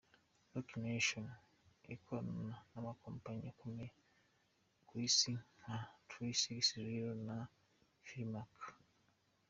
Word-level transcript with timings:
Roc 0.53 0.69
Nation 0.83 1.27
ikorana 1.95 2.55
n’amakompanyi 2.71 3.45
akomeye 3.53 3.91
ku 4.87 4.93
Isi 5.07 5.31
nka 5.59 5.77
Three 6.09 6.33
Six 6.41 6.63
Zero 6.85 7.11
na 7.27 7.37
Philymack. 8.05 8.55